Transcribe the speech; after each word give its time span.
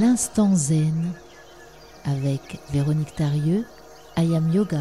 L'instant 0.00 0.54
zen 0.54 1.12
avec 2.06 2.58
Véronique 2.72 3.14
Tarieux, 3.14 3.66
Ayam 4.16 4.50
Yoga. 4.50 4.80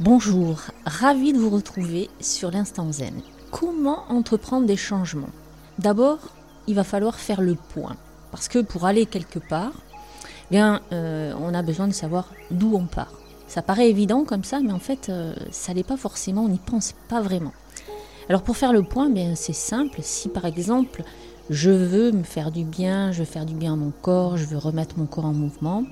Bonjour, 0.00 0.60
ravi 0.84 1.32
de 1.32 1.38
vous 1.38 1.48
retrouver 1.48 2.10
sur 2.20 2.50
l'instant 2.50 2.92
zen. 2.92 3.22
Comment 3.50 4.04
entreprendre 4.10 4.66
des 4.66 4.76
changements? 4.76 5.30
D'abord, 5.78 6.18
il 6.66 6.74
va 6.74 6.84
falloir 6.84 7.14
faire 7.14 7.40
le 7.40 7.54
point. 7.54 7.96
Parce 8.32 8.48
que 8.48 8.58
pour 8.58 8.84
aller 8.84 9.06
quelque 9.06 9.38
part, 9.38 9.72
eh 10.50 10.56
bien, 10.56 10.82
euh, 10.92 11.32
on 11.40 11.54
a 11.54 11.62
besoin 11.62 11.88
de 11.88 11.94
savoir 11.94 12.28
d'où 12.50 12.76
on 12.76 12.84
part. 12.84 13.14
Ça 13.46 13.62
paraît 13.62 13.90
évident 13.90 14.24
comme 14.24 14.44
ça, 14.44 14.60
mais 14.60 14.72
en 14.72 14.78
fait, 14.78 15.08
euh, 15.08 15.34
ça 15.50 15.72
n'est 15.74 15.84
pas 15.84 15.96
forcément, 15.96 16.44
on 16.44 16.48
n'y 16.48 16.58
pense 16.58 16.94
pas 17.08 17.20
vraiment. 17.20 17.52
Alors 18.28 18.42
pour 18.42 18.56
faire 18.56 18.72
le 18.72 18.82
point, 18.82 19.08
bien 19.08 19.34
c'est 19.36 19.52
simple. 19.52 20.00
Si 20.02 20.28
par 20.28 20.44
exemple, 20.44 21.04
je 21.48 21.70
veux 21.70 22.10
me 22.10 22.24
faire 22.24 22.50
du 22.50 22.64
bien, 22.64 23.12
je 23.12 23.20
veux 23.20 23.24
faire 23.24 23.46
du 23.46 23.54
bien 23.54 23.74
à 23.74 23.76
mon 23.76 23.92
corps, 24.02 24.36
je 24.36 24.44
veux 24.44 24.58
remettre 24.58 24.98
mon 24.98 25.06
corps 25.06 25.26
en 25.26 25.32
mouvement, 25.32 25.84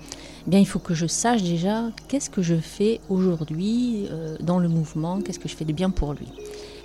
bien 0.49 0.59
il 0.59 0.67
faut 0.67 0.81
que 0.81 0.95
je 0.95 1.07
sache 1.07 1.43
déjà 1.43 1.85
qu'est-ce 2.09 2.31
que 2.31 2.43
je 2.43 2.57
fais 2.57 3.01
aujourd'hui 3.09 4.09
euh, 4.11 4.37
dans 4.41 4.59
le 4.59 4.69
mouvement, 4.69 5.21
qu'est-ce 5.21 5.39
que 5.39 5.49
je 5.49 5.55
fais 5.55 5.65
de 5.65 5.73
bien 5.73 5.91
pour 5.91 6.13
lui. 6.13 6.27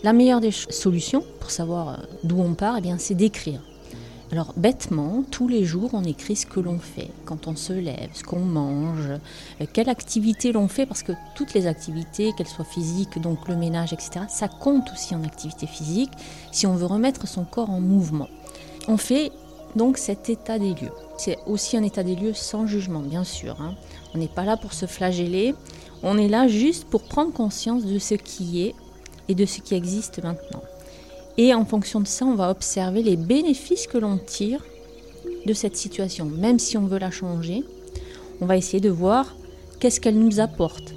La 0.04 0.14
meilleure 0.14 0.40
des 0.40 0.52
solutions 0.52 1.24
pour 1.40 1.50
savoir 1.50 2.04
d'où 2.24 2.40
on 2.40 2.54
part, 2.54 2.76
eh 2.78 2.82
bien 2.82 2.98
c'est 3.00 3.16
d'écrire. 3.16 3.62
Alors 4.32 4.54
bêtement, 4.56 5.24
tous 5.32 5.48
les 5.48 5.66
jours, 5.66 5.90
on 5.94 6.04
écrit 6.04 6.36
ce 6.36 6.46
que 6.46 6.60
l'on 6.60 6.78
fait, 6.78 7.10
quand 7.26 7.48
on 7.48 7.56
se 7.56 7.74
lève, 7.74 8.10
ce 8.14 8.24
qu'on 8.24 8.40
mange, 8.40 9.10
euh, 9.60 9.66
quelle 9.74 9.90
activité 9.90 10.52
l'on 10.52 10.68
fait, 10.68 10.86
parce 10.86 11.02
que 11.02 11.14
toutes 11.34 11.56
les 11.56 11.66
activités, 11.66 12.32
qu'elles 12.34 12.48
soient 12.48 12.64
physiques, 12.64 13.20
donc 13.20 13.48
le 13.48 13.56
ménage, 13.56 13.92
etc., 13.92 14.26
ça 14.30 14.48
compte 14.48 14.92
aussi 14.92 15.16
en 15.16 15.24
activité 15.24 15.66
physique 15.66 16.12
si 16.52 16.68
on 16.68 16.76
veut 16.76 16.86
remettre 16.86 17.28
son 17.28 17.44
corps 17.44 17.72
en 17.72 17.82
mouvement. 17.82 18.28
On 18.88 18.98
fait 18.98 19.32
donc 19.76 19.98
cet 19.98 20.30
état 20.30 20.60
des 20.60 20.76
lieux. 20.76 20.94
C'est 21.18 21.40
aussi 21.48 21.76
un 21.76 21.84
état 21.84 22.04
des 22.04 22.16
lieux 22.16 22.36
sans 22.36 22.68
jugement, 22.68 23.02
bien 23.02 23.24
sûr. 23.24 23.60
Hein. 23.60 23.74
On 24.14 24.20
n'est 24.20 24.28
pas 24.28 24.46
là 24.46 24.58
pour 24.58 24.74
se 24.74 24.86
flageller, 24.86 25.56
on 26.04 26.20
est 26.20 26.30
là 26.30 26.48
juste 26.48 26.86
pour 26.86 27.02
prendre 27.02 27.34
conscience 27.34 27.84
de 27.84 27.98
ce 27.98 28.14
qui 28.14 28.62
est 28.62 28.76
et 29.28 29.34
de 29.34 29.46
ce 29.48 29.60
qui 29.60 29.74
existe 29.74 30.24
maintenant. 30.24 30.62
Et 31.42 31.54
en 31.54 31.64
fonction 31.64 32.02
de 32.02 32.08
ça, 32.08 32.26
on 32.26 32.36
va 32.36 32.50
observer 32.50 33.02
les 33.02 33.16
bénéfices 33.16 33.88
que 33.88 33.98
l'on 33.98 34.18
tire 34.18 34.62
de 35.46 35.54
cette 35.54 35.78
situation. 35.78 36.26
Même 36.26 36.60
si 36.60 36.78
on 36.78 36.86
veut 36.86 37.00
la 37.00 37.12
changer, 37.12 37.64
on 38.42 38.46
va 38.46 38.58
essayer 38.58 38.82
de 38.82 38.90
voir 38.90 39.38
qu'est-ce 39.80 40.02
qu'elle 40.02 40.20
nous 40.20 40.42
apporte. 40.42 40.94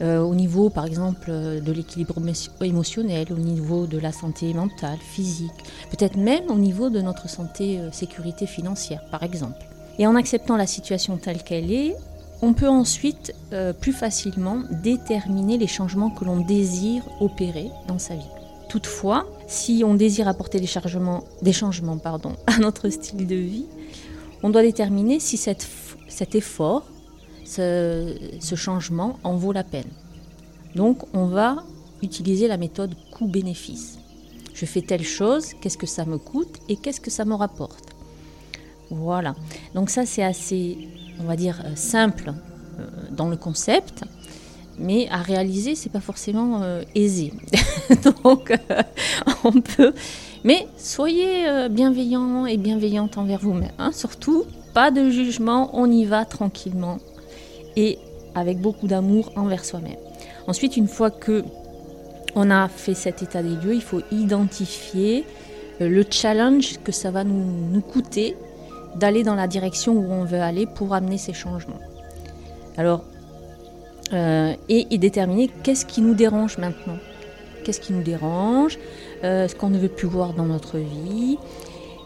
Euh, 0.00 0.20
au 0.20 0.34
niveau, 0.34 0.70
par 0.70 0.86
exemple, 0.86 1.30
de 1.30 1.72
l'équilibre 1.72 2.14
émotionnel, 2.62 3.26
au 3.30 3.36
niveau 3.36 3.86
de 3.86 3.98
la 3.98 4.12
santé 4.12 4.54
mentale, 4.54 4.96
physique, 4.98 5.52
peut-être 5.90 6.16
même 6.16 6.50
au 6.50 6.56
niveau 6.56 6.88
de 6.88 7.02
notre 7.02 7.28
santé 7.28 7.78
euh, 7.78 7.92
sécurité 7.92 8.46
financière, 8.46 9.02
par 9.10 9.24
exemple. 9.24 9.66
Et 9.98 10.06
en 10.06 10.14
acceptant 10.14 10.56
la 10.56 10.66
situation 10.66 11.18
telle 11.18 11.42
qu'elle 11.42 11.70
est, 11.70 11.94
on 12.40 12.54
peut 12.54 12.68
ensuite 12.68 13.34
euh, 13.52 13.74
plus 13.74 13.92
facilement 13.92 14.62
déterminer 14.82 15.58
les 15.58 15.66
changements 15.66 16.08
que 16.08 16.24
l'on 16.24 16.40
désire 16.40 17.02
opérer 17.20 17.70
dans 17.88 17.98
sa 17.98 18.14
vie. 18.14 18.32
Toutefois, 18.70 19.26
si 19.46 19.82
on 19.84 19.94
désire 19.94 20.28
apporter 20.28 20.60
des, 20.60 20.66
changements 20.66 21.98
pardon, 21.98 22.36
à 22.46 22.58
notre 22.58 22.88
style 22.90 23.26
de 23.26 23.36
vie, 23.36 23.66
on 24.42 24.50
doit 24.50 24.62
déterminer 24.62 25.20
si 25.20 25.36
cet 25.36 26.34
effort, 26.34 26.86
ce, 27.44 28.54
changement 28.54 29.18
en 29.22 29.36
vaut 29.36 29.52
la 29.52 29.64
peine. 29.64 29.90
Donc 30.74 31.02
on 31.14 31.26
va 31.26 31.64
utiliser 32.02 32.48
la 32.48 32.56
méthode 32.56 32.94
coût-bénéfice. 33.12 33.98
Je 34.54 34.66
fais 34.66 34.82
telle 34.82 35.04
chose, 35.04 35.54
qu'est-ce 35.60 35.78
que 35.78 35.86
ça 35.86 36.04
me 36.04 36.18
coûte 36.18 36.58
et 36.68 36.76
qu'est-ce 36.76 37.00
que 37.00 37.10
ça 37.10 37.24
me 37.24 37.34
rapporte? 37.34 37.94
Voilà. 38.90 39.34
Donc 39.74 39.90
ça 39.90 40.06
c'est 40.06 40.22
assez, 40.22 40.76
on 41.20 41.24
va 41.24 41.36
dire, 41.36 41.62
euh, 41.64 41.74
simple 41.74 42.32
euh, 42.78 42.86
dans 43.10 43.28
le 43.28 43.36
concept 43.36 44.04
mais 44.78 45.08
à 45.10 45.18
réaliser, 45.18 45.74
c'est 45.74 45.90
pas 45.90 46.00
forcément 46.00 46.62
euh, 46.62 46.82
aisé. 46.94 47.32
Donc, 48.24 48.50
euh, 48.50 48.82
on 49.44 49.52
peut. 49.60 49.92
Mais 50.44 50.66
soyez 50.76 51.48
euh, 51.48 51.68
bienveillants 51.68 52.46
et 52.46 52.56
bienveillantes 52.56 53.18
envers 53.18 53.40
vous-même. 53.40 53.72
Hein. 53.78 53.92
Surtout, 53.92 54.44
pas 54.74 54.90
de 54.90 55.10
jugement, 55.10 55.70
on 55.72 55.90
y 55.90 56.04
va 56.04 56.24
tranquillement 56.24 56.98
et 57.76 57.98
avec 58.34 58.60
beaucoup 58.60 58.86
d'amour 58.86 59.32
envers 59.36 59.64
soi-même. 59.64 59.96
Ensuite, 60.46 60.76
une 60.76 60.88
fois 60.88 61.10
que 61.10 61.44
on 62.34 62.50
a 62.50 62.68
fait 62.68 62.94
cet 62.94 63.22
état 63.22 63.42
des 63.42 63.56
lieux, 63.56 63.74
il 63.74 63.82
faut 63.82 64.02
identifier 64.12 65.24
le 65.80 66.04
challenge 66.08 66.78
que 66.84 66.92
ça 66.92 67.10
va 67.10 67.24
nous, 67.24 67.44
nous 67.72 67.80
coûter 67.80 68.36
d'aller 68.94 69.22
dans 69.22 69.34
la 69.34 69.46
direction 69.46 69.94
où 69.94 70.12
on 70.12 70.24
veut 70.24 70.40
aller 70.40 70.66
pour 70.66 70.94
amener 70.94 71.16
ces 71.16 71.32
changements. 71.32 71.80
Alors, 72.76 73.04
euh, 74.12 74.54
et, 74.68 74.98
déterminer 74.98 75.50
qu'est-ce 75.62 75.84
qui 75.86 76.00
nous 76.00 76.14
dérange 76.14 76.58
maintenant. 76.58 76.98
Qu'est-ce 77.64 77.80
qui 77.80 77.92
nous 77.92 78.02
dérange, 78.02 78.78
euh, 79.24 79.48
ce 79.48 79.54
qu'on 79.54 79.70
ne 79.70 79.78
veut 79.78 79.88
plus 79.88 80.06
voir 80.06 80.32
dans 80.34 80.44
notre 80.44 80.78
vie. 80.78 81.38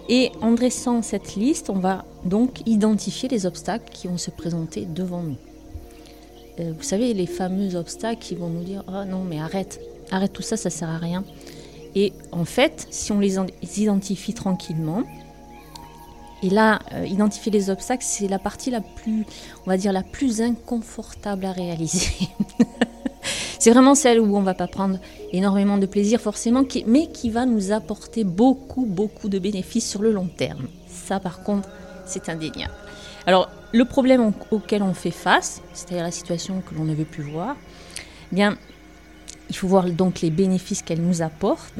Et 0.09 0.33
en 0.41 0.53
dressant 0.53 1.03
cette 1.03 1.37
liste, 1.37 1.71
on 1.71 1.79
va 1.79 2.05
donc 2.25 2.67
identifier 2.67 3.29
les 3.29 3.47
obstacles 3.47 3.91
qui 3.93 4.09
vont 4.09 4.19
se 4.19 4.31
présenter 4.31 4.87
devant 4.87 5.23
nous. 5.23 5.37
Euh, 6.59 6.73
vous 6.77 6.83
savez, 6.83 7.15
les 7.15 7.27
fameux 7.27 7.77
obstacles 7.77 8.21
qui 8.21 8.35
vont 8.35 8.49
nous 8.49 8.65
dire 8.65 8.83
Oh 8.89 9.05
non, 9.07 9.23
mais 9.23 9.39
arrête, 9.39 9.81
arrête 10.11 10.33
tout 10.33 10.43
ça, 10.43 10.57
ça 10.57 10.71
sert 10.71 10.89
à 10.89 10.99
rien. 10.99 11.25
Et 11.95 12.13
en 12.33 12.45
fait, 12.45 12.87
si 12.91 13.13
on 13.13 13.19
les 13.19 13.37
identifie 13.77 14.33
tranquillement, 14.33 15.03
et 16.43 16.51
là, 16.51 16.81
euh, 16.93 17.07
identifier 17.07 17.53
les 17.53 17.71
obstacles, 17.71 18.05
c'est 18.05 18.29
la 18.29 18.39
partie 18.39 18.71
la 18.71 18.81
plus, 18.81 19.27
on 19.67 19.71
va 19.71 19.77
dire, 19.77 19.93
la 19.93 20.03
plus 20.03 20.41
inconfortable 20.41 21.45
à 21.45 21.53
réaliser. 21.53 22.29
c'est 23.59 23.71
vraiment 23.71 23.95
celle 23.95 24.21
où 24.21 24.37
on 24.37 24.43
va 24.43 24.55
pas 24.55 24.67
prendre 24.67 24.99
énormément 25.33 25.77
de 25.77 25.87
plaisir 25.87 26.21
forcément, 26.21 26.65
mais 26.87 27.09
qui 27.09 27.31
va 27.31 27.47
nous 27.47 27.73
apporter 27.73 28.25
beaucoup, 28.25 28.87
beaucoup 28.87 29.29
de 29.29 29.39
bénéfices 29.39 29.89
sur 29.89 30.03
le 30.03 30.13
long 30.13 30.29
terme. 30.29 30.69
Ça, 30.89 31.21
par 31.21 31.43
contre, 31.43 31.69
c'est 32.07 32.29
indéniable. 32.29 32.75
Alors, 33.27 33.51
le 33.73 33.85
problème 33.85 34.33
auquel 34.51 34.83
on 34.83 34.95
fait 34.95 35.11
face, 35.11 35.63
c'est-à-dire 35.73 36.05
la 36.05 36.11
situation 36.11 36.63
que 36.63 36.75
l'on 36.75 36.85
ne 36.85 36.95
veut 36.95 37.05
plus 37.05 37.23
voir, 37.23 37.57
eh 38.33 38.35
bien, 38.35 38.57
il 39.51 39.57
faut 39.57 39.69
voir 39.69 39.85
donc 39.85 40.21
les 40.21 40.31
bénéfices 40.31 40.83
qu'elle 40.83 41.03
nous 41.03 41.23
apporte. 41.23 41.75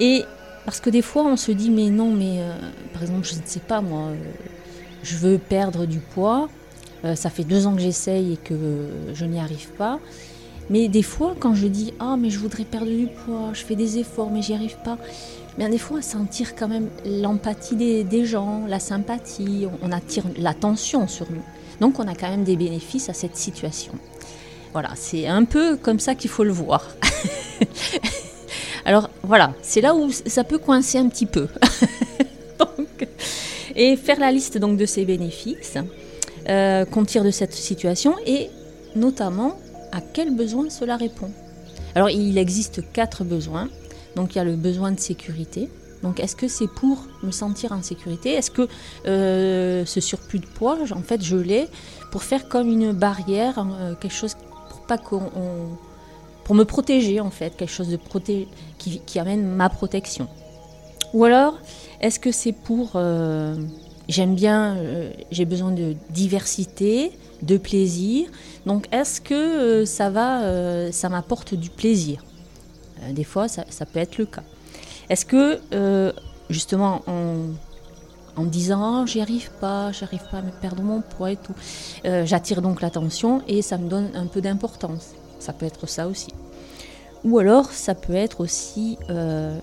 Et 0.00 0.24
parce 0.68 0.80
que 0.80 0.90
des 0.90 1.00
fois, 1.00 1.24
on 1.24 1.38
se 1.38 1.50
dit, 1.50 1.70
mais 1.70 1.88
non, 1.88 2.10
mais 2.10 2.40
euh, 2.42 2.52
par 2.92 3.00
exemple, 3.00 3.26
je 3.26 3.36
ne 3.36 3.40
sais 3.42 3.58
pas, 3.58 3.80
moi, 3.80 4.08
euh, 4.08 4.16
je 5.02 5.16
veux 5.16 5.38
perdre 5.38 5.86
du 5.86 5.98
poids. 5.98 6.50
Euh, 7.06 7.14
ça 7.14 7.30
fait 7.30 7.44
deux 7.44 7.66
ans 7.66 7.74
que 7.74 7.80
j'essaye 7.80 8.34
et 8.34 8.36
que 8.36 8.54
je 9.14 9.24
n'y 9.24 9.40
arrive 9.40 9.68
pas. 9.78 9.98
Mais 10.68 10.88
des 10.88 11.02
fois, 11.02 11.34
quand 11.40 11.54
je 11.54 11.68
dis, 11.68 11.94
ah, 12.00 12.16
mais 12.18 12.28
je 12.28 12.38
voudrais 12.38 12.64
perdre 12.64 12.90
du 12.90 13.06
poids, 13.06 13.48
je 13.54 13.64
fais 13.64 13.76
des 13.76 13.96
efforts, 13.96 14.30
mais 14.30 14.42
j'y 14.42 14.52
arrive 14.52 14.76
pas, 14.84 14.98
bien 15.56 15.70
des 15.70 15.78
fois, 15.78 16.02
ça 16.02 16.18
tire 16.30 16.54
quand 16.54 16.68
même 16.68 16.90
l'empathie 17.06 18.04
des, 18.04 18.24
gens, 18.26 18.66
la 18.68 18.78
sympathie, 18.78 19.66
on, 19.80 19.90
attire 19.90 20.24
l'attention 20.36 21.08
sur 21.08 21.32
nous. 21.32 21.44
Donc, 21.80 21.98
on 21.98 22.06
a 22.06 22.14
quand 22.14 22.28
même 22.28 22.44
des 22.44 22.56
bénéfices 22.56 23.08
à 23.08 23.14
cette 23.14 23.36
situation. 23.36 23.94
Voilà, 24.74 24.90
c'est 24.96 25.26
un 25.28 25.44
peu 25.44 25.78
comme 25.78 25.98
ça 25.98 26.14
qu'il 26.14 26.28
faut 26.28 26.44
le 26.44 26.52
voir. 26.52 26.84
Alors 28.88 29.10
voilà, 29.28 29.52
c'est 29.60 29.82
là 29.82 29.94
où 29.94 30.10
ça 30.10 30.42
peut 30.42 30.56
coincer 30.56 30.96
un 30.96 31.06
petit 31.08 31.26
peu. 31.26 31.48
et 33.76 33.94
faire 33.96 34.18
la 34.18 34.32
liste 34.32 34.56
donc 34.56 34.78
de 34.78 34.86
ces 34.86 35.04
bénéfices 35.04 35.76
euh, 36.48 36.86
qu'on 36.86 37.04
tire 37.04 37.24
de 37.24 37.30
cette 37.30 37.52
situation 37.52 38.14
et 38.24 38.48
notamment 38.96 39.58
à 39.92 40.00
quel 40.00 40.34
besoin 40.34 40.70
cela 40.70 40.96
répond. 40.96 41.30
Alors 41.94 42.08
il 42.08 42.38
existe 42.38 42.90
quatre 42.94 43.22
besoins. 43.22 43.68
Donc 44.16 44.34
il 44.34 44.38
y 44.38 44.40
a 44.40 44.44
le 44.44 44.56
besoin 44.56 44.92
de 44.92 44.98
sécurité. 44.98 45.68
Donc 46.02 46.20
est-ce 46.20 46.34
que 46.34 46.48
c'est 46.48 46.66
pour 46.66 47.06
me 47.22 47.30
sentir 47.30 47.72
en 47.72 47.82
sécurité? 47.82 48.32
Est-ce 48.32 48.50
que 48.50 48.66
euh, 49.06 49.84
ce 49.84 50.00
surplus 50.00 50.38
de 50.38 50.46
poids, 50.46 50.78
en 50.90 51.02
fait, 51.02 51.22
je 51.22 51.36
l'ai 51.36 51.68
pour 52.10 52.22
faire 52.22 52.48
comme 52.48 52.70
une 52.70 52.92
barrière, 52.92 53.58
euh, 53.58 53.94
quelque 53.94 54.14
chose 54.14 54.36
pour 54.70 54.86
pas 54.86 54.96
qu'on 54.96 55.30
pour 56.48 56.56
me 56.56 56.64
protéger 56.64 57.20
en 57.20 57.28
fait, 57.28 57.54
quelque 57.58 57.70
chose 57.70 57.90
de 57.90 57.98
proté 57.98 58.48
qui, 58.78 59.18
amène 59.18 59.44
ma 59.44 59.68
protection. 59.68 60.28
Ou 61.12 61.24
alors, 61.24 61.58
est-ce 62.00 62.18
que 62.18 62.32
c'est 62.32 62.52
pour 62.52 62.92
euh, 62.94 63.54
j'aime 64.08 64.34
bien, 64.34 64.76
euh, 64.76 65.10
j'ai 65.30 65.44
besoin 65.44 65.72
de 65.72 65.94
diversité, 66.08 67.12
de 67.42 67.58
plaisir. 67.58 68.30
Donc, 68.64 68.86
est-ce 68.92 69.20
que 69.20 69.34
euh, 69.34 69.84
ça 69.84 70.08
va, 70.08 70.90
ça 70.90 71.10
m'apporte 71.10 71.52
du 71.52 71.68
plaisir? 71.68 72.24
Des 73.10 73.24
fois, 73.24 73.46
ça, 73.46 73.64
peut 73.84 73.98
être 73.98 74.16
le 74.16 74.24
cas. 74.24 74.42
Est-ce 75.10 75.26
que 75.26 75.60
justement 76.48 77.02
en, 77.06 78.40
en 78.40 78.44
disant 78.44 79.02
oh, 79.02 79.06
j'y 79.06 79.20
arrive 79.20 79.50
pas, 79.60 79.92
j'arrive 79.92 80.24
pas 80.30 80.38
à 80.38 80.42
me 80.42 80.50
perdre 80.50 80.82
mon 80.82 81.02
poids 81.02 81.30
et 81.30 81.36
tout, 81.36 81.54
j'attire 82.24 82.62
donc 82.62 82.80
l'attention 82.80 83.42
et 83.48 83.60
ça 83.60 83.76
me 83.76 83.86
donne 83.90 84.08
un 84.14 84.26
peu 84.26 84.40
d'importance? 84.40 85.12
Ça 85.38 85.52
peut 85.52 85.66
être 85.66 85.86
ça 85.86 86.08
aussi. 86.08 86.28
Ou 87.24 87.38
alors, 87.38 87.70
ça 87.70 87.94
peut 87.94 88.14
être 88.14 88.40
aussi 88.40 88.98
euh, 89.10 89.58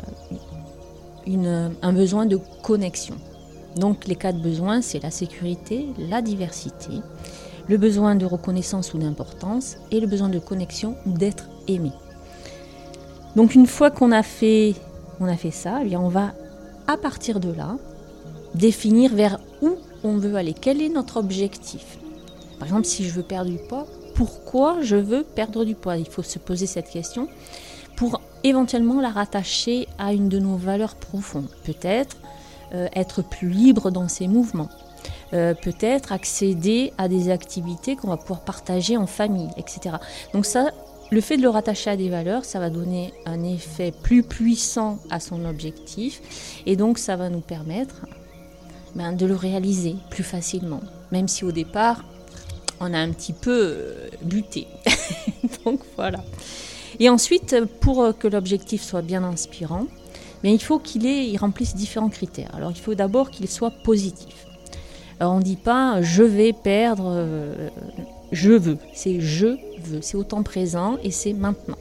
un 1.28 1.94
besoin 1.94 2.26
de 2.26 2.40
connexion. 2.64 3.16
Donc, 3.76 4.08
les 4.08 4.16
quatre 4.16 4.42
besoins, 4.42 4.82
c'est 4.82 5.02
la 5.02 5.12
sécurité, 5.12 5.88
la 5.98 6.22
diversité, 6.22 6.92
le 7.68 7.78
besoin 7.78 8.16
de 8.16 8.26
reconnaissance 8.26 8.94
ou 8.94 8.98
d'importance 8.98 9.78
et 9.92 10.00
le 10.00 10.08
besoin 10.08 10.30
de 10.30 10.40
connexion 10.40 10.96
ou 11.06 11.12
d'être 11.12 11.50
aimé. 11.68 11.92
Donc, 13.36 13.56
une 13.56 13.68
fois 13.68 13.92
qu'on 13.92 14.12
a 14.12 14.24
fait, 14.24 14.76
on 15.20 15.26
a 15.26 15.36
fait 15.36 15.52
ça, 15.52 15.80
eh 15.82 15.86
bien, 15.86 16.00
on 16.00 16.08
va, 16.08 16.34
à 16.88 16.96
partir 16.96 17.40
de 17.40 17.52
là, 17.52 17.76
définir 18.54 19.14
vers 19.14 19.40
où 19.62 19.76
on 20.04 20.18
veut 20.18 20.36
aller. 20.36 20.54
Quel 20.54 20.82
est 20.82 20.90
notre 20.90 21.18
objectif? 21.18 21.98
Par 22.60 22.68
exemple, 22.68 22.86
si 22.86 23.04
je 23.04 23.14
veux 23.14 23.24
perdre 23.24 23.52
du 23.52 23.58
poids, 23.58 23.88
pourquoi 24.16 24.82
je 24.82 24.96
veux 24.96 25.24
perdre 25.24 25.66
du 25.66 25.76
poids 25.76 25.98
Il 25.98 26.08
faut 26.08 26.24
se 26.24 26.40
poser 26.40 26.66
cette 26.66 26.90
question 26.90 27.28
pour 27.96 28.22
éventuellement 28.44 29.00
la 29.02 29.10
rattacher 29.10 29.88
à 30.00 30.14
une 30.14 30.30
de 30.30 30.40
nos 30.40 30.56
valeurs 30.56 30.96
profondes. 30.96 31.50
Peut-être 31.64 32.18
euh, 32.74 32.88
être 32.96 33.22
plus 33.22 33.50
libre 33.50 33.92
dans 33.92 34.08
ses 34.08 34.28
mouvements. 34.28 34.70
Euh, 35.34 35.54
peut-être 35.54 36.14
accéder 36.14 36.94
à 36.98 37.08
des 37.08 37.30
activités 37.30 37.96
qu'on 37.96 38.08
va 38.08 38.18
pouvoir 38.18 38.42
partager 38.42 38.96
en 38.96 39.06
famille, 39.06 39.50
etc. 39.58 39.98
Donc 40.34 40.46
ça, 40.46 40.72
le 41.12 41.22
fait 41.22 41.38
de 41.38 41.42
le 41.42 41.50
rattacher 41.50 41.90
à 41.90 41.98
des 41.98 42.10
valeurs, 42.10 42.46
ça 42.46 42.60
va 42.60 42.70
donner 42.70 43.14
un 43.26 43.44
effet 43.44 43.92
plus 43.92 44.24
puissant 44.24 44.98
à 45.10 45.20
son 45.20 45.46
objectif 45.46 46.62
et 46.66 46.76
donc 46.76 46.98
ça 46.98 47.16
va 47.16 47.30
nous 47.30 47.42
permettre 47.42 48.06
ben, 48.96 49.14
de 49.14 49.26
le 49.26 49.36
réaliser 49.36 49.96
plus 50.10 50.24
facilement, 50.24 50.82
même 51.12 51.28
si 51.28 51.44
au 51.44 51.52
départ 51.52 52.04
on 52.80 52.94
a 52.94 53.00
un 53.00 53.12
petit 53.12 53.34
peu 53.34 53.52
euh, 53.52 54.10
buté. 54.22 54.68
donc 55.66 55.82
voilà. 55.96 56.24
Et 57.00 57.10
ensuite, 57.10 57.56
pour 57.82 58.18
que 58.18 58.28
l'objectif 58.28 58.82
soit 58.82 59.02
bien 59.02 59.24
inspirant, 59.24 59.88
mais 60.44 60.54
il 60.54 60.62
faut 60.62 60.80
qu'il 60.80 61.06
il 61.06 61.38
remplisse 61.38 61.76
différents 61.76 62.10
critères. 62.10 62.54
Alors 62.56 62.72
il 62.72 62.80
faut 62.80 62.96
d'abord 62.96 63.32
qu'il 63.32 63.50
soit 63.50 63.72
positif. 63.72 64.46
Alors 65.20 65.34
on 65.34 65.40
ne 65.40 65.44
dit 65.44 65.56
pas 65.56 66.02
je 66.02 66.24
vais 66.24 66.54
perdre, 66.54 67.06
euh, 67.08 67.70
je 68.32 68.52
veux. 68.52 68.78
C'est 68.94 69.20
je 69.20 69.58
veux. 69.84 70.02
C'est 70.02 70.18
au 70.18 70.24
temps 70.24 70.44
présent 70.44 70.98
et 71.04 71.12
c'est 71.12 71.34
maintenant. 71.34 71.78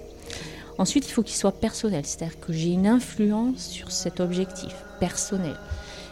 Ensuite, 0.79 1.07
il 1.07 1.13
faut 1.13 1.23
qu'il 1.23 1.37
soit 1.37 1.53
personnel, 1.53 2.05
c'est-à-dire 2.05 2.41
que 2.41 2.53
j'ai 2.53 2.71
une 2.71 2.87
influence 2.87 3.69
sur 3.69 3.93
cet 3.93 4.19
objectif 4.19 4.75
personnel. 4.99 5.57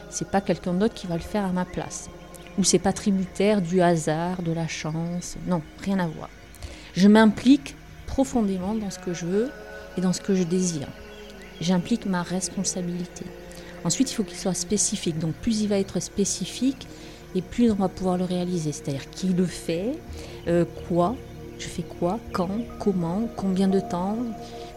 C'est 0.09 0.29
pas 0.29 0.41
quelqu'un 0.41 0.75
d'autre 0.75 0.95
qui 0.95 1.07
va 1.07 1.17
le 1.17 1.23
faire 1.23 1.45
à 1.45 1.53
ma 1.53 1.65
place. 1.65 2.11
Ou 2.59 2.65
c'est 2.65 2.79
pas 2.79 2.93
tributaire 2.93 3.63
du 3.63 3.81
hasard, 3.81 4.43
de 4.43 4.53
la 4.53 4.69
chance. 4.69 5.37
Non, 5.47 5.63
rien 5.83 5.99
à 5.99 6.07
voir. 6.07 6.29
Je 6.95 7.09
m'implique 7.09 7.75
profondément 8.07 8.75
dans 8.75 8.91
ce 8.91 8.99
que 8.99 9.15
je 9.15 9.25
veux 9.25 9.51
et 9.97 10.01
dans 10.01 10.13
ce 10.13 10.21
que 10.21 10.35
je 10.35 10.43
désire. 10.43 10.89
J'implique 11.61 12.07
ma 12.07 12.23
responsabilité. 12.23 13.25
Ensuite, 13.85 14.11
il 14.11 14.15
faut 14.15 14.25
qu'il 14.25 14.39
soit 14.39 14.55
spécifique. 14.55 15.19
Donc 15.19 15.35
plus 15.35 15.63
il 15.63 15.69
va 15.69 15.79
être 15.79 16.01
spécifique, 16.01 16.87
et 17.35 17.43
plus 17.43 17.71
on 17.71 17.75
va 17.75 17.89
pouvoir 17.89 18.19
le 18.19 18.25
réaliser. 18.25 18.73
C'est-à-dire 18.73 19.09
qui 19.11 19.29
le 19.29 19.47
fait, 19.47 19.93
euh, 20.49 20.65
quoi, 20.89 21.17
je 21.59 21.67
fais 21.67 21.83
quoi, 21.83 22.19
quand, 22.33 22.51
comment, 22.79 23.29
combien 23.37 23.69
de 23.69 23.81
temps, 23.81 24.19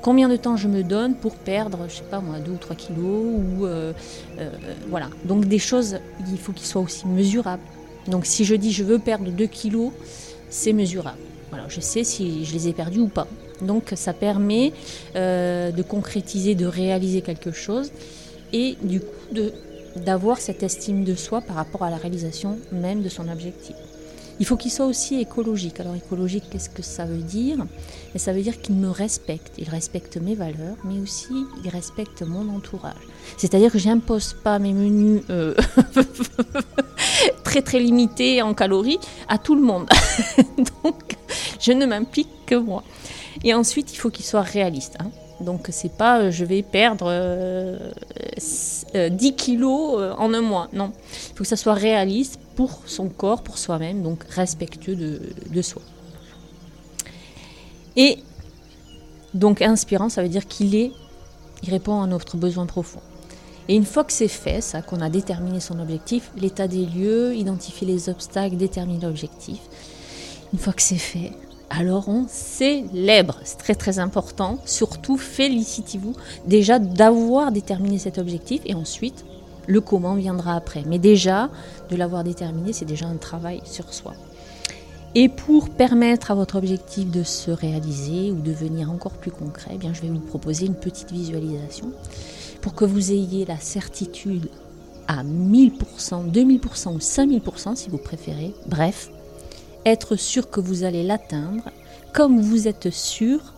combien 0.05 0.29
de 0.29 0.35
temps 0.35 0.55
je 0.55 0.67
me 0.67 0.83
donne 0.83 1.15
pour 1.15 1.33
perdre, 1.33 1.87
je 1.89 1.95
sais 1.95 2.03
pas 2.03 2.19
moi, 2.19 2.37
2 2.37 2.51
ou 2.51 2.57
3 2.57 2.75
kilos, 2.75 2.99
ou 2.99 3.65
euh, 3.65 3.91
euh, 4.37 4.51
voilà. 4.87 5.09
Donc 5.23 5.45
des 5.45 5.57
choses, 5.57 5.97
il 6.31 6.37
faut 6.37 6.51
qu'ils 6.51 6.67
soient 6.67 6.83
aussi 6.83 7.07
mesurables. 7.07 7.63
Donc 8.07 8.27
si 8.27 8.45
je 8.45 8.53
dis 8.53 8.71
je 8.71 8.83
veux 8.83 8.99
perdre 8.99 9.31
2 9.31 9.47
kilos, 9.47 9.91
c'est 10.51 10.73
mesurable. 10.73 11.17
Voilà, 11.49 11.65
je 11.69 11.79
sais 11.81 12.03
si 12.03 12.45
je 12.45 12.53
les 12.53 12.67
ai 12.67 12.73
perdus 12.73 12.99
ou 12.99 13.07
pas. 13.07 13.27
Donc 13.63 13.93
ça 13.95 14.13
permet 14.13 14.73
de 15.15 15.81
concrétiser, 15.81 16.53
de 16.53 16.67
réaliser 16.67 17.21
quelque 17.21 17.51
chose 17.51 17.91
et 18.53 18.77
du 18.83 18.99
coup 18.99 19.33
d'avoir 19.95 20.37
cette 20.37 20.61
estime 20.61 21.03
de 21.03 21.15
soi 21.15 21.41
par 21.41 21.55
rapport 21.55 21.81
à 21.81 21.89
la 21.89 21.97
réalisation 21.97 22.59
même 22.71 23.01
de 23.01 23.09
son 23.09 23.27
objectif. 23.27 23.75
Il 24.39 24.45
faut 24.45 24.57
qu'il 24.57 24.71
soit 24.71 24.85
aussi 24.85 25.19
écologique. 25.19 25.79
Alors 25.79 25.95
écologique, 25.95 26.45
qu'est-ce 26.49 26.69
que 26.69 26.81
ça 26.81 27.05
veut 27.05 27.21
dire? 27.21 27.65
Et 28.13 28.19
ça 28.19 28.33
veut 28.33 28.41
dire 28.41 28.61
qu'il 28.61 28.75
me 28.75 28.89
respecte. 28.89 29.53
Il 29.57 29.69
respecte 29.69 30.17
mes 30.17 30.35
valeurs, 30.35 30.75
mais 30.83 30.99
aussi 30.99 31.45
il 31.63 31.69
respecte 31.69 32.21
mon 32.21 32.53
entourage. 32.55 32.93
C'est-à-dire 33.37 33.71
que 33.71 33.79
je 33.79 33.87
n'impose 33.87 34.35
pas 34.43 34.59
mes 34.59 34.73
menus 34.73 35.21
euh, 35.29 35.53
très 37.43 37.61
très 37.61 37.79
limités 37.79 38.41
en 38.41 38.53
calories 38.53 38.99
à 39.27 39.37
tout 39.37 39.55
le 39.55 39.61
monde. 39.61 39.87
Donc 40.83 41.15
je 41.59 41.71
ne 41.71 41.85
m'implique 41.85 42.29
que 42.45 42.55
moi. 42.55 42.83
Et 43.43 43.53
ensuite, 43.53 43.93
il 43.93 43.97
faut 43.97 44.09
qu'il 44.09 44.25
soit 44.25 44.41
réaliste. 44.41 44.95
Hein. 44.99 45.11
Donc 45.41 45.67
c'est 45.71 45.91
pas 45.91 46.19
euh, 46.19 46.31
je 46.31 46.45
vais 46.45 46.61
perdre 46.61 47.05
10 47.05 47.11
euh, 47.11 47.91
euh, 48.95 49.09
kilos 49.37 50.13
en 50.17 50.33
un 50.33 50.41
mois. 50.41 50.67
Non, 50.73 50.91
il 50.95 51.35
faut 51.35 51.43
que 51.43 51.49
ça 51.49 51.55
soit 51.55 51.73
réaliste 51.73 52.39
pour 52.55 52.81
son 52.85 53.09
corps, 53.09 53.43
pour 53.43 53.57
soi-même, 53.57 54.01
donc 54.01 54.23
respectueux 54.29 54.95
de, 54.95 55.61
soi. 55.61 55.81
Et 57.95 58.19
donc 59.33 59.61
inspirant, 59.61 60.09
ça 60.09 60.21
veut 60.21 60.29
dire 60.29 60.47
qu'il 60.47 60.75
est, 60.75 60.91
il 61.63 61.69
répond 61.69 62.01
à 62.01 62.07
notre 62.07 62.37
besoin 62.37 62.65
profond. 62.65 63.01
Et 63.67 63.75
une 63.75 63.85
fois 63.85 64.03
que 64.03 64.13
c'est 64.13 64.27
fait, 64.27 64.61
ça, 64.61 64.81
qu'on 64.81 65.01
a 65.01 65.09
déterminé 65.09 65.59
son 65.59 65.79
objectif, 65.79 66.31
l'état 66.37 66.67
des 66.67 66.85
lieux, 66.85 67.35
identifier 67.35 67.87
les 67.87 68.09
obstacles, 68.09 68.57
déterminer 68.57 69.05
l'objectif. 69.05 69.59
Une 70.53 70.59
fois 70.59 70.73
que 70.73 70.83
c'est 70.83 70.97
fait, 70.97 71.31
alors 71.69 72.07
on 72.09 72.25
célèbre. 72.27 73.39
C'est 73.43 73.57
très 73.57 73.75
très 73.75 73.99
important. 73.99 74.59
Surtout, 74.65 75.17
félicitez-vous 75.17 76.13
déjà 76.45 76.79
d'avoir 76.79 77.51
déterminé 77.51 77.97
cet 77.97 78.17
objectif 78.17 78.61
et 78.65 78.75
ensuite, 78.75 79.25
le 79.67 79.81
comment 79.81 80.15
viendra 80.15 80.55
après. 80.55 80.83
Mais 80.85 80.99
déjà, 80.99 81.49
de 81.89 81.95
l'avoir 81.95 82.23
déterminé, 82.23 82.73
c'est 82.73 82.85
déjà 82.85 83.07
un 83.07 83.17
travail 83.17 83.61
sur 83.65 83.93
soi. 83.93 84.13
Et 85.15 85.29
pour 85.29 85.69
permettre 85.69 86.31
à 86.31 86.35
votre 86.35 86.57
objectif 86.57 87.09
de 87.09 87.23
se 87.23 87.49
réaliser 87.49 88.31
ou 88.31 88.41
devenir 88.41 88.91
encore 88.91 89.13
plus 89.13 89.31
concret, 89.31 89.71
eh 89.73 89.77
bien, 89.77 89.93
je 89.93 90.01
vais 90.01 90.09
vous 90.09 90.19
proposer 90.19 90.65
une 90.65 90.75
petite 90.75 91.11
visualisation 91.11 91.91
pour 92.61 92.75
que 92.75 92.83
vous 92.83 93.11
ayez 93.11 93.45
la 93.45 93.57
certitude 93.57 94.49
à 95.07 95.23
1000%, 95.23 96.31
2000% 96.31 96.95
ou 96.95 96.97
5000% 96.97 97.75
si 97.75 97.89
vous 97.89 97.97
préférez. 97.97 98.53
Bref, 98.67 99.09
être 99.85 100.15
sûr 100.15 100.49
que 100.49 100.59
vous 100.59 100.83
allez 100.83 101.03
l'atteindre, 101.03 101.69
comme 102.13 102.41
vous 102.41 102.67
êtes 102.67 102.89
sûr 102.89 103.53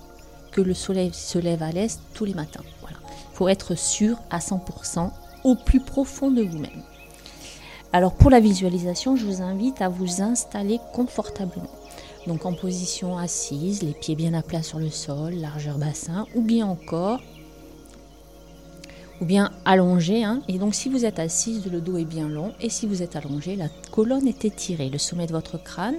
que 0.52 0.62
le 0.62 0.74
soleil 0.74 1.12
se 1.14 1.38
lève 1.38 1.64
à 1.64 1.72
l'est 1.72 2.00
tous 2.14 2.26
les 2.26 2.34
matins. 2.34 2.64
Voilà. 2.82 2.98
Il 3.32 3.36
faut 3.36 3.48
être 3.48 3.76
sûr 3.76 4.18
à 4.30 4.40
100% 4.40 5.12
au 5.44 5.56
plus 5.56 5.80
profond 5.80 6.32
de 6.32 6.42
vous-même. 6.42 6.84
Alors 7.94 8.14
pour 8.14 8.30
la 8.30 8.40
visualisation, 8.40 9.16
je 9.16 9.26
vous 9.26 9.42
invite 9.42 9.82
à 9.82 9.90
vous 9.90 10.22
installer 10.22 10.80
confortablement. 10.94 11.70
Donc 12.26 12.46
en 12.46 12.54
position 12.54 13.18
assise, 13.18 13.84
les 13.84 13.94
pieds 13.94 14.16
bien 14.16 14.34
à 14.34 14.42
plat 14.42 14.62
sur 14.62 14.80
le 14.80 14.90
sol, 14.90 15.36
largeur 15.36 15.78
bassin, 15.78 16.26
ou 16.36 16.42
bien 16.42 16.68
encore, 16.68 17.22
ou 19.22 19.26
bien 19.26 19.52
allongé. 19.64 20.26
Hein. 20.26 20.42
Et 20.50 20.58
donc 20.58 20.76
si 20.76 20.90
vous 20.90 21.06
êtes 21.06 21.20
assise, 21.20 21.66
le 21.72 21.80
dos 21.80 21.98
est 21.98 22.06
bien 22.06 22.28
long, 22.28 22.54
et 22.60 22.70
si 22.70 22.86
vous 22.86 23.02
êtes 23.02 23.16
allongé, 23.16 23.56
la 23.56 23.70
colonne 23.92 24.28
est 24.28 24.44
étirée, 24.44 24.90
le 24.90 24.98
sommet 24.98 25.28
de 25.28 25.32
votre 25.32 25.58
crâne 25.58 25.96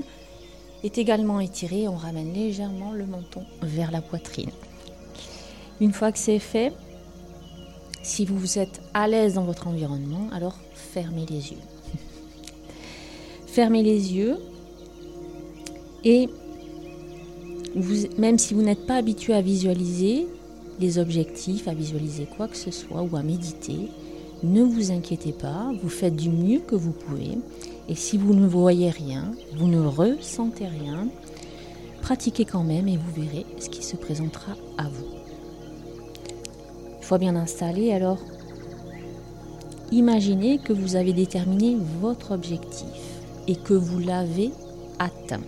est 0.85 0.99
également 0.99 1.41
étiré. 1.41 1.89
On 1.89 1.97
ramène 1.97 2.33
légèrement 2.33 2.93
le 2.93 3.07
menton 3.07 3.45
vers 3.63 3.91
la 3.91 4.01
poitrine. 4.01 4.51
Une 5.81 5.93
fois 5.93 6.13
que 6.13 6.19
c'est 6.19 6.39
fait, 6.39 6.73
si 8.03 8.25
vous 8.25 8.59
êtes 8.59 8.81
à 8.95 9.07
l'aise 9.07 9.35
dans 9.35 9.45
votre 9.45 9.69
environnement, 9.69 10.29
alors 10.33 10.59
fermez 10.75 11.27
les 11.27 11.53
yeux. 11.53 11.59
fermez 13.47 13.83
les 13.83 14.15
yeux 14.15 14.39
et 16.05 16.29
même 18.17 18.39
si 18.39 18.55
vous 18.55 18.63
n'êtes 18.63 18.87
pas 18.87 18.97
habitué 18.97 19.35
à 19.35 19.41
visualiser 19.41 20.27
les 20.81 20.99
objectifs, 20.99 21.69
à 21.69 21.75
visualiser 21.75 22.27
quoi 22.37 22.49
que 22.49 22.57
ce 22.57 22.71
soit 22.71 23.03
ou 23.03 23.17
à 23.17 23.23
méditer, 23.23 23.89
ne 24.42 24.62
vous 24.62 24.92
inquiétez 24.92 25.33
pas, 25.33 25.73
vous 25.83 25.88
faites 25.88 26.14
du 26.14 26.30
mieux 26.30 26.61
que 26.61 26.76
vous 26.76 26.92
pouvez 26.92 27.38
et 27.88 27.95
si 27.95 28.18
vous 28.18 28.35
ne 28.35 28.47
voyez 28.47 28.90
rien, 28.90 29.33
vous 29.57 29.66
ne 29.66 29.85
ressentez 29.85 30.66
rien, 30.66 31.09
pratiquez 32.02 32.45
quand 32.45 32.62
même 32.62 32.87
et 32.87 32.97
vous 32.97 33.23
verrez 33.23 33.47
ce 33.59 33.68
qui 33.68 33.83
se 33.83 33.97
présentera 33.97 34.52
à 34.76 34.85
vous. 34.85 35.07
Une 36.99 37.02
fois 37.02 37.18
bien 37.18 37.35
installé, 37.35 37.92
alors 37.92 38.18
imaginez 39.90 40.59
que 40.59 40.73
vous 40.73 40.97
avez 40.97 41.12
déterminé 41.12 41.76
votre 42.00 42.33
objectif 42.33 42.88
et 43.47 43.57
que 43.57 43.75
vous 43.75 43.99
l'avez 43.99 44.50
atteint. 44.99 45.40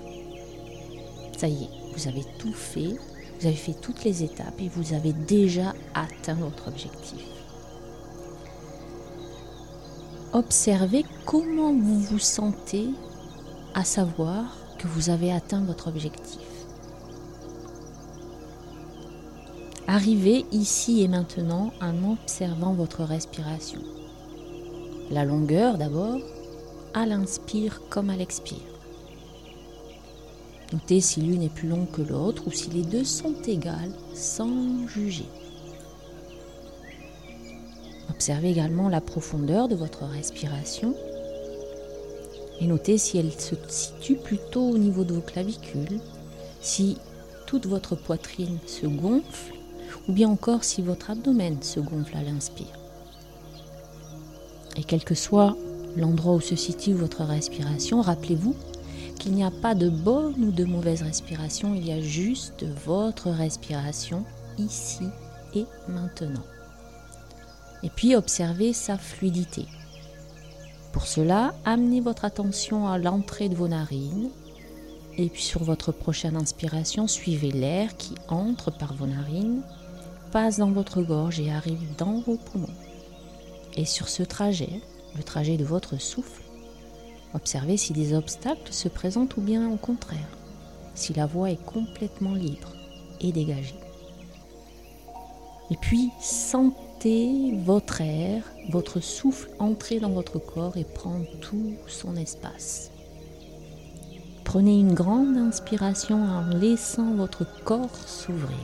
Ça 1.37 1.49
y 1.49 1.65
est, 1.65 1.95
vous 1.95 2.09
avez 2.09 2.25
tout 2.39 2.53
fait, 2.53 2.97
vous 3.39 3.47
avez 3.47 3.57
fait 3.57 3.75
toutes 3.81 4.05
les 4.05 4.25
étapes 4.25 4.61
et 4.61 4.69
vous 4.69 4.95
avez 4.95 5.13
déjà 5.13 5.75
atteint 5.95 6.35
votre 6.35 6.69
objectif. 6.69 7.40
Observez 10.33 11.05
comment 11.27 11.73
vous 11.73 11.99
vous 11.99 12.21
sentez 12.21 12.91
à 13.75 13.83
savoir 13.83 14.57
que 14.79 14.87
vous 14.87 15.11
avez 15.11 15.33
atteint 15.33 15.65
votre 15.65 15.89
objectif. 15.89 16.39
Arrivez 19.89 20.47
ici 20.53 21.03
et 21.03 21.09
maintenant 21.09 21.73
en 21.83 22.13
observant 22.13 22.75
votre 22.75 23.03
respiration. 23.03 23.81
La 25.11 25.25
longueur 25.25 25.79
d'abord, 25.79 26.21
à 26.95 27.07
l'inspire 27.07 27.83
comme 27.91 28.09
à 28.09 28.15
l'expire. 28.15 28.59
Notez 30.73 31.01
si 31.01 31.23
l'une 31.23 31.43
est 31.43 31.53
plus 31.53 31.69
longue 31.69 31.91
que 31.91 32.03
l'autre 32.03 32.45
ou 32.47 32.53
si 32.53 32.71
les 32.71 32.85
deux 32.85 33.03
sont 33.03 33.35
égales 33.49 33.95
sans 34.15 34.87
juger. 34.87 35.27
Observez 38.21 38.51
également 38.51 38.91
la 38.91 39.01
profondeur 39.01 39.67
de 39.67 39.75
votre 39.75 40.05
respiration 40.05 40.95
et 42.61 42.67
notez 42.67 42.99
si 42.99 43.17
elle 43.17 43.33
se 43.33 43.55
situe 43.67 44.17
plutôt 44.17 44.69
au 44.69 44.77
niveau 44.77 45.05
de 45.05 45.15
vos 45.15 45.23
clavicules, 45.23 45.99
si 46.61 46.99
toute 47.47 47.65
votre 47.65 47.95
poitrine 47.95 48.59
se 48.67 48.87
gonfle 48.87 49.55
ou 50.07 50.13
bien 50.13 50.29
encore 50.29 50.65
si 50.65 50.83
votre 50.83 51.11
abdomen 51.11 51.63
se 51.63 51.81
gonfle 51.81 52.15
à 52.15 52.23
l'inspire. 52.23 52.67
Et 54.77 54.85
quel 54.85 55.03
que 55.03 55.15
soit 55.15 55.57
l'endroit 55.97 56.35
où 56.35 56.43
se 56.43 56.57
situe 56.57 56.93
votre 56.93 57.23
respiration, 57.25 58.03
rappelez-vous 58.03 58.55
qu'il 59.19 59.33
n'y 59.33 59.45
a 59.45 59.51
pas 59.51 59.75
de 59.75 59.89
bonne 59.89 60.45
ou 60.45 60.51
de 60.53 60.65
mauvaise 60.65 61.01
respiration, 61.01 61.75
il 61.75 61.87
y 61.87 61.93
a 61.93 62.03
juste 62.03 62.67
votre 62.85 63.31
respiration 63.31 64.27
ici 64.59 65.07
et 65.55 65.65
maintenant. 65.89 66.45
Et 67.83 67.91
puis 67.91 68.15
observez 68.15 68.73
sa 68.73 68.99
fluidité. 68.99 69.67
Pour 70.93 71.07
cela, 71.07 71.55
amenez 71.65 72.01
votre 72.01 72.25
attention 72.25 72.89
à 72.89 72.99
l'entrée 72.99 73.49
de 73.49 73.55
vos 73.55 73.69
narines 73.69 74.31
et 75.17 75.29
puis 75.29 75.43
sur 75.43 75.63
votre 75.63 75.93
prochaine 75.93 76.37
inspiration, 76.37 77.07
suivez 77.07 77.51
l'air 77.51 77.97
qui 77.97 78.15
entre 78.29 78.71
par 78.71 78.95
vos 78.95 79.07
narines, 79.07 79.63
passe 80.33 80.59
dans 80.59 80.71
votre 80.71 81.03
gorge 81.03 81.41
et 81.41 81.51
arrive 81.51 81.95
dans 81.99 82.21
vos 82.21 82.37
poumons. 82.37 82.67
Et 83.77 83.85
sur 83.85 84.09
ce 84.09 84.23
trajet, 84.23 84.81
le 85.17 85.23
trajet 85.23 85.57
de 85.57 85.65
votre 85.65 86.01
souffle, 86.01 86.43
observez 87.35 87.77
si 87.77 87.93
des 87.93 88.15
obstacles 88.15 88.73
se 88.73 88.89
présentent 88.89 89.37
ou 89.37 89.41
bien 89.41 89.71
au 89.71 89.77
contraire, 89.77 90.39
si 90.95 91.13
la 91.13 91.27
voie 91.27 91.51
est 91.51 91.65
complètement 91.65 92.35
libre 92.35 92.73
et 93.21 93.33
dégagée. 93.33 93.79
Et 95.71 95.77
puis, 95.77 96.11
sentez 96.21 96.90
votre 97.65 98.03
air, 98.03 98.43
votre 98.69 99.01
souffle 99.01 99.49
entrer 99.59 100.01
dans 100.01 100.11
votre 100.11 100.39
corps 100.39 100.77
et 100.77 100.85
prendre 100.85 101.27
tout 101.41 101.75
son 101.87 102.15
espace. 102.17 102.91
Prenez 104.45 104.79
une 104.79 104.93
grande 104.93 105.37
inspiration 105.37 106.23
en 106.23 106.47
laissant 106.49 107.15
votre 107.15 107.47
corps 107.65 107.95
s'ouvrir. 108.07 108.59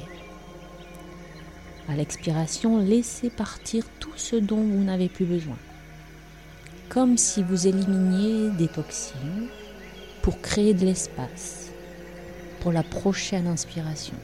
À 1.88 1.96
l'expiration, 1.96 2.78
laissez 2.78 3.30
partir 3.30 3.84
tout 4.00 4.16
ce 4.16 4.36
dont 4.36 4.62
vous 4.62 4.84
n'avez 4.84 5.08
plus 5.08 5.24
besoin. 5.24 5.56
Comme 6.88 7.16
si 7.16 7.42
vous 7.42 7.66
éliminiez 7.66 8.50
des 8.50 8.68
toxines 8.68 9.48
pour 10.22 10.40
créer 10.42 10.74
de 10.74 10.84
l'espace 10.84 11.70
pour 12.60 12.72
la 12.72 12.82
prochaine 12.82 13.46
inspiration. 13.46 14.16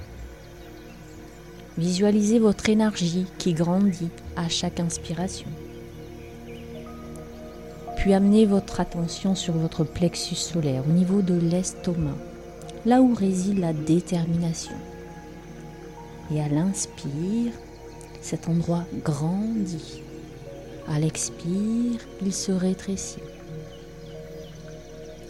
Visualisez 1.79 2.38
votre 2.38 2.69
énergie 2.69 3.26
qui 3.38 3.55
grandit 3.55 4.11
à 4.37 4.49
chaque 4.49 4.79
inspiration. 4.79 5.49
Puis 7.97 8.12
amenez 8.12 8.45
votre 8.45 8.81
attention 8.81 9.35
sur 9.35 9.55
votre 9.55 9.85
plexus 9.85 10.35
solaire 10.35 10.83
au 10.87 10.93
niveau 10.93 11.23
de 11.23 11.35
l'estomac, 11.35 12.17
là 12.85 13.00
où 13.00 13.14
réside 13.14 13.59
la 13.59 13.73
détermination. 13.73 14.75
Et 16.35 16.41
à 16.43 16.49
l'inspire, 16.49 17.52
cet 18.21 18.49
endroit 18.49 18.85
grandit. 19.05 20.02
À 20.88 20.99
l'expire, 20.99 22.00
il 22.25 22.35
se 22.35 22.52
rétrécit. 22.52 23.21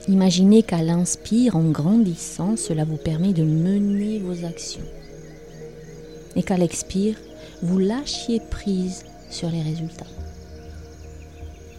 Imaginez 0.09 0.65
qu'à 0.65 0.83
l'inspire, 0.83 1.55
en 1.55 1.71
grandissant, 1.71 2.57
cela 2.57 2.85
vous 2.85 2.97
permet 2.97 3.33
de 3.33 3.45
mener 3.45 4.19
vos 4.19 4.45
actions. 4.45 4.83
Et 6.37 6.43
qu'à 6.43 6.57
l'expire, 6.57 7.17
vous 7.63 7.79
lâchiez 7.79 8.41
prise 8.41 9.05
sur 9.31 9.51
les 9.51 9.63
résultats. 9.63 10.07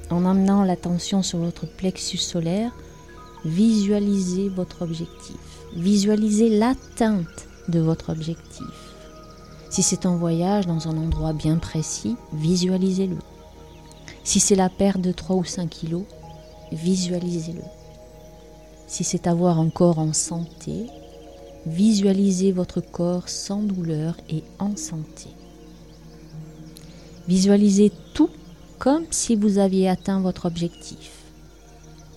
En 0.09 0.25
amenant 0.25 0.63
l'attention 0.63 1.23
sur 1.23 1.39
votre 1.39 1.65
plexus 1.65 2.17
solaire, 2.17 2.71
visualisez 3.45 4.49
votre 4.49 4.83
objectif. 4.83 5.37
Visualisez 5.75 6.49
l'atteinte 6.49 7.47
de 7.67 7.79
votre 7.79 8.11
objectif. 8.11 8.67
Si 9.69 9.81
c'est 9.81 10.05
un 10.05 10.15
voyage 10.15 10.67
dans 10.67 10.87
un 10.87 10.97
endroit 10.97 11.33
bien 11.33 11.57
précis, 11.57 12.15
visualisez-le. 12.33 13.17
Si 14.23 14.39
c'est 14.39 14.55
la 14.55 14.69
perte 14.69 15.01
de 15.01 15.11
3 15.11 15.35
ou 15.35 15.43
5 15.43 15.67
kilos, 15.67 16.03
visualisez-le. 16.71 17.63
Si 18.87 19.03
c'est 19.03 19.25
avoir 19.25 19.59
un 19.59 19.69
corps 19.69 19.97
en 19.97 20.13
santé, 20.13 20.85
visualisez 21.65 22.51
votre 22.51 22.81
corps 22.81 23.29
sans 23.29 23.61
douleur 23.61 24.17
et 24.29 24.43
en 24.59 24.75
santé. 24.75 25.29
Visualisez 27.27 27.91
tout 28.13 28.29
comme 28.79 29.05
si 29.11 29.35
vous 29.35 29.57
aviez 29.59 29.87
atteint 29.87 30.19
votre 30.19 30.45
objectif. 30.45 31.11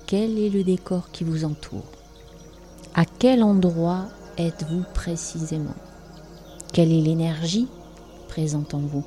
Quel 0.06 0.38
est 0.38 0.50
le 0.50 0.64
décor 0.64 1.10
qui 1.12 1.24
vous 1.24 1.44
entoure? 1.44 1.84
À 2.94 3.04
quel 3.04 3.42
endroit 3.42 4.06
êtes-vous 4.36 4.84
précisément? 4.94 5.74
Quelle 6.72 6.92
est 6.92 7.00
l'énergie 7.00 7.68
présente 8.28 8.74
en 8.74 8.80
vous? 8.80 9.04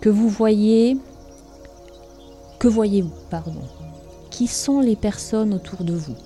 Que 0.00 0.10
vous 0.10 0.28
voyez 0.28 0.98
Que 2.58 2.68
voyez-vous, 2.68 3.14
pardon? 3.30 3.62
Qui 4.30 4.46
sont 4.46 4.80
les 4.80 4.96
personnes 4.96 5.54
autour 5.54 5.84
de 5.84 5.94
vous? 5.94 6.16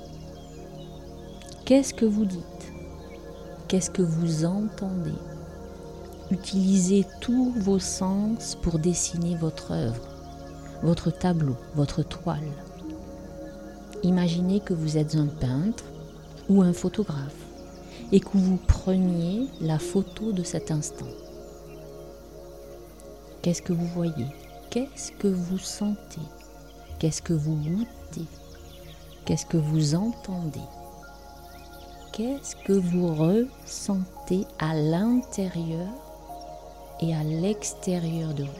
Qu'est-ce 1.65 1.95
que 1.95 2.05
vous 2.05 2.25
dites? 2.25 2.73
Qu'est-ce 3.69 3.91
que 3.91 4.03
vous 4.03 4.45
entendez? 4.45 5.15
Utilisez 6.33 7.07
tous 7.21 7.53
vos 7.53 7.79
sens 7.79 8.59
pour 8.63 8.81
dessiner 8.81 9.37
votre 9.37 9.71
œuvre, 9.71 10.03
votre 10.83 11.13
tableau, 11.13 11.57
votre 11.77 12.03
toile. 12.03 12.51
Imaginez 14.03 14.59
que 14.59 14.75
vous 14.75 14.99
êtes 14.99 15.15
un 15.15 15.29
peintre 15.29 15.85
ou 16.49 16.63
un 16.63 16.73
photographe 16.73 17.47
et 18.11 18.19
que 18.19 18.37
vous 18.37 18.57
preniez 18.57 19.47
la 19.61 19.79
photo 19.79 20.33
de 20.33 20.43
cet 20.43 20.73
instant. 20.73 21.07
Qu'est-ce 23.41 23.63
que 23.63 23.73
vous 23.73 23.87
voyez? 23.87 24.27
Qu'est-ce 24.69 25.13
que 25.13 25.29
vous 25.29 25.59
sentez? 25.59 26.27
Qu'est-ce 26.99 27.23
que 27.23 27.35
vous 27.35 27.55
goûtez? 27.55 28.27
Qu'est-ce 29.25 29.47
que 29.47 29.59
vous 29.59 29.95
entendez? 29.95 30.61
Qu'est-ce 32.13 32.57
que 32.57 32.75
vous 32.75 33.15
ressentez 33.15 34.45
à 34.59 34.75
l'intérieur 34.75 35.89
et 37.01 37.15
à 37.15 37.25
l'extérieur 37.25 38.35
de 38.35 38.43
vous? 38.43 38.51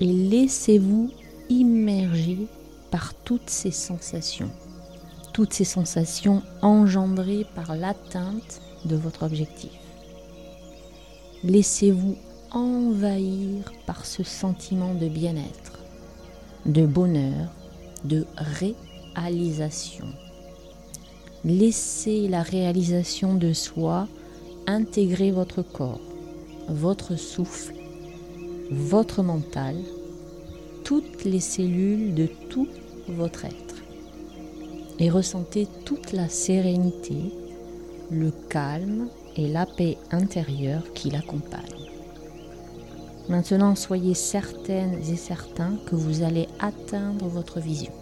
Et 0.00 0.12
laissez-vous 0.12 1.10
immerger 1.48 2.46
par 2.90 3.14
toutes 3.14 3.48
ces 3.48 3.70
sensations, 3.70 4.50
toutes 5.32 5.54
ces 5.54 5.64
sensations 5.64 6.42
engendrées 6.60 7.46
par 7.54 7.76
l'atteinte 7.76 8.60
de 8.84 8.96
votre 8.96 9.22
objectif. 9.22 9.72
Laissez-vous 11.44 12.18
envahir 12.50 13.72
par 13.86 14.04
ce 14.04 14.22
sentiment 14.22 14.92
de 14.92 15.08
bien-être, 15.08 15.78
de 16.66 16.84
bonheur, 16.84 17.48
de 18.04 18.26
réalisation. 18.36 20.08
Laissez 21.44 22.26
la 22.26 22.42
réalisation 22.42 23.34
de 23.34 23.52
soi 23.52 24.08
intégrer 24.66 25.30
votre 25.30 25.60
corps, 25.60 26.00
votre 26.68 27.16
souffle, 27.16 27.74
votre 28.70 29.22
mental, 29.22 29.76
toutes 30.84 31.24
les 31.24 31.40
cellules 31.40 32.14
de 32.14 32.30
tout 32.48 32.68
votre 33.08 33.44
être. 33.44 33.74
Et 34.98 35.10
ressentez 35.10 35.68
toute 35.84 36.12
la 36.12 36.30
sérénité, 36.30 37.16
le 38.10 38.32
calme 38.48 39.08
et 39.36 39.46
la 39.46 39.66
paix 39.66 39.98
intérieure 40.12 40.94
qui 40.94 41.10
l'accompagnent. 41.10 41.90
Maintenant, 43.28 43.74
soyez 43.74 44.14
certaines 44.14 44.94
et 44.94 45.16
certains 45.16 45.76
que 45.84 45.94
vous 45.94 46.22
allez 46.22 46.48
atteindre 46.58 47.26
votre 47.26 47.60
vision. 47.60 47.92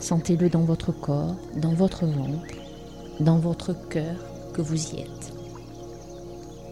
Sentez-le 0.00 0.48
dans 0.48 0.62
votre 0.62 0.92
corps, 0.92 1.36
dans 1.56 1.74
votre 1.74 2.06
ventre, 2.06 2.54
dans 3.20 3.38
votre 3.38 3.74
cœur 3.88 4.16
que 4.54 4.62
vous 4.62 4.94
y 4.94 5.00
êtes. 5.00 5.32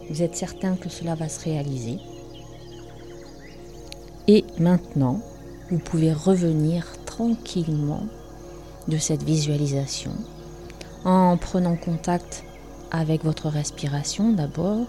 Vous 0.09 0.23
êtes 0.23 0.35
certain 0.35 0.75
que 0.75 0.89
cela 0.89 1.13
va 1.13 1.29
se 1.29 1.43
réaliser. 1.45 1.99
Et 4.27 4.43
maintenant, 4.59 5.21
vous 5.69 5.77
pouvez 5.77 6.11
revenir 6.11 6.87
tranquillement 7.05 8.07
de 8.87 8.97
cette 8.97 9.23
visualisation 9.23 10.11
en 11.05 11.37
prenant 11.37 11.75
contact 11.75 12.43
avec 12.89 13.23
votre 13.23 13.47
respiration 13.47 14.33
d'abord 14.33 14.87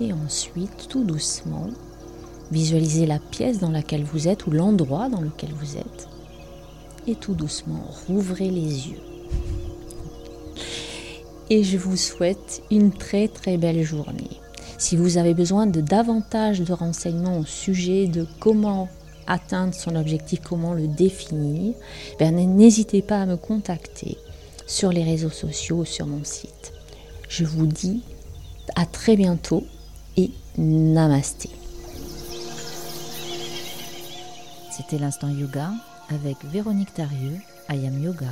et 0.00 0.12
ensuite 0.12 0.88
tout 0.88 1.04
doucement 1.04 1.68
visualisez 2.50 3.06
la 3.06 3.18
pièce 3.18 3.60
dans 3.60 3.70
laquelle 3.70 4.04
vous 4.04 4.28
êtes 4.28 4.46
ou 4.46 4.50
l'endroit 4.50 5.08
dans 5.08 5.20
lequel 5.20 5.50
vous 5.54 5.76
êtes 5.76 6.08
et 7.06 7.14
tout 7.14 7.34
doucement 7.34 7.84
rouvrez 8.06 8.50
les 8.50 8.88
yeux. 8.88 9.02
Et 11.50 11.64
je 11.64 11.76
vous 11.76 11.96
souhaite 11.96 12.62
une 12.70 12.92
très 12.92 13.28
très 13.28 13.56
belle 13.56 13.82
journée. 13.82 14.40
Si 14.78 14.96
vous 14.96 15.18
avez 15.18 15.34
besoin 15.34 15.66
de 15.66 15.80
davantage 15.80 16.60
de 16.60 16.72
renseignements 16.72 17.38
au 17.38 17.44
sujet 17.44 18.06
de 18.06 18.26
comment 18.40 18.88
atteindre 19.26 19.74
son 19.74 19.94
objectif, 19.94 20.40
comment 20.42 20.74
le 20.74 20.88
définir, 20.88 21.74
ben, 22.18 22.34
n'hésitez 22.34 23.02
pas 23.02 23.20
à 23.20 23.26
me 23.26 23.36
contacter 23.36 24.16
sur 24.66 24.90
les 24.90 25.04
réseaux 25.04 25.30
sociaux 25.30 25.78
ou 25.78 25.84
sur 25.84 26.06
mon 26.06 26.24
site. 26.24 26.72
Je 27.28 27.44
vous 27.44 27.66
dis 27.66 28.02
à 28.74 28.86
très 28.86 29.16
bientôt 29.16 29.64
et 30.16 30.30
namasté. 30.56 31.50
C'était 34.70 34.98
l'instant 34.98 35.28
yoga 35.28 35.70
avec 36.12 36.44
Véronique 36.44 36.94
Tarieux, 36.94 37.38
Ayam 37.68 37.98
Yoga. 38.02 38.26